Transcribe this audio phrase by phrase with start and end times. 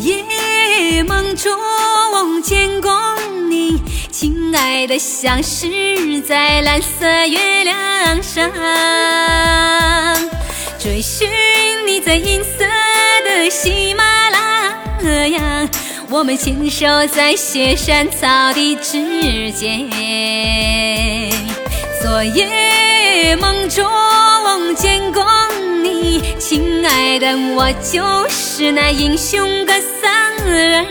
[0.00, 1.52] 夜梦中
[2.42, 2.90] 见过
[3.50, 8.50] 你，亲爱的，像是在蓝色月亮上，
[10.78, 11.28] 追寻
[11.86, 12.64] 你在银色
[13.24, 14.74] 的喜马拉
[15.26, 15.68] 雅，
[16.08, 19.90] 我们牵手在雪山草地之间。
[22.00, 23.84] 昨夜梦中
[24.76, 25.22] 见过
[26.38, 30.10] 亲爱的，我就是那英雄的桑
[30.46, 30.86] 儿，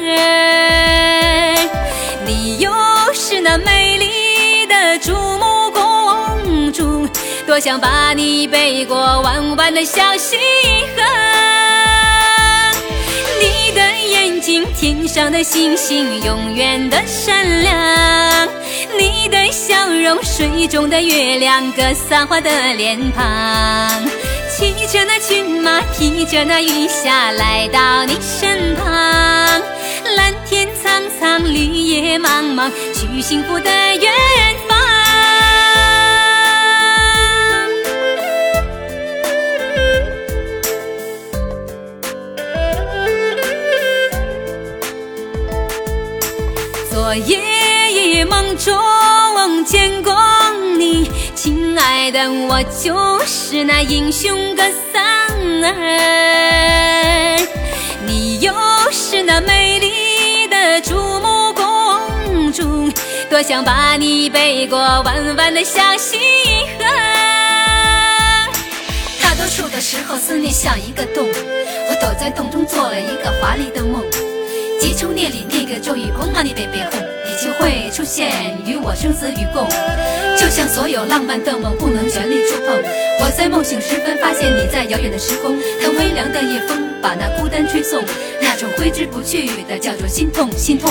[2.26, 2.72] 你又
[3.14, 7.08] 是那美丽的珠穆公主，
[7.48, 10.38] 多想把你背过弯弯的小溪
[10.96, 11.02] 河。
[13.42, 18.48] 你的眼睛，天上的星星，永远的闪亮。
[18.98, 23.24] 你的笑容，水中的月亮，格桑花的脸庞。
[24.60, 28.92] 骑着那骏马，披着那云霞，来到你身旁。
[30.18, 34.12] 蓝天苍苍，绿野茫茫，去幸福的远
[34.68, 34.78] 方。
[46.92, 48.76] 昨夜梦中
[49.64, 50.14] 见过，
[51.42, 55.02] 亲爱的，我就是那英雄的桑
[55.64, 57.38] 儿，
[58.06, 58.54] 你又
[58.92, 62.92] 是那美丽的珠穆公主，
[63.30, 66.18] 多想把你背过弯弯的小溪
[66.78, 66.84] 河。
[69.24, 74.04] 大多数的时候，思念像一个洞，我躲在洞中做了一个华丽的梦。
[74.80, 76.92] 几重念里那个咒语，光让你背背后，
[77.26, 78.32] 你就会出现，
[78.66, 79.68] 与我生死与共。
[80.38, 82.82] 就像所有浪漫的梦，不能全力触碰。
[83.20, 88.02] 我在梦醒时分，发现你在遥远的时空，看微凉的夜风，把那孤单吹送。
[88.42, 90.90] 那种挥之不去的，叫做心痛，心痛。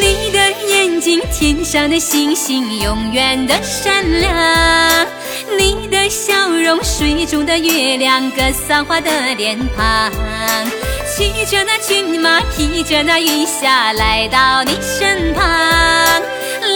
[0.00, 5.06] 你的眼睛，天上的星星，永远的闪亮。
[5.58, 10.12] 你的笑容，水中的月亮，格桑花的脸庞。
[11.16, 15.44] 骑着那骏马，披着那云霞，来到你身旁。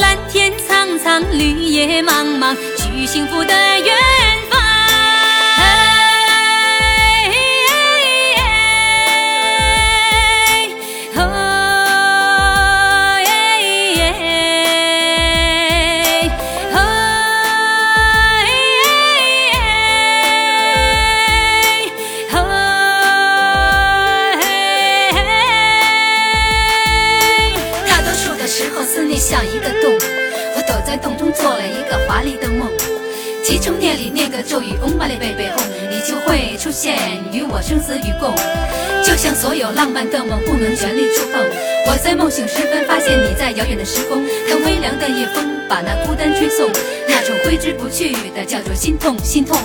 [0.00, 3.26] 蓝天苍苍，绿野茫茫，举行
[31.48, 32.69] 做了一个华丽的梦。
[33.42, 36.94] 集成念里念个咒语，嗡嘛呢贝贝哄，你就会出现，
[37.32, 38.34] 与我生死与共。
[39.03, 41.41] 就像所有浪漫的梦，不能全力触碰。
[41.87, 46.70] 我在梦醒时分，发现你在遥远的时空，看微凉的夜风，把那孤单吹送。
[47.08, 49.58] 那种挥之不去的，叫做心痛，心痛。